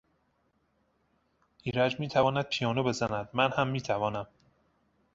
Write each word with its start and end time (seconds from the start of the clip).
ایرج 1.63 1.99
میتواند 1.99 2.45
پیانو 2.45 2.83
بزند، 2.83 3.29
من 3.33 3.51
هم 3.51 3.67
میتوانم. 3.67 4.27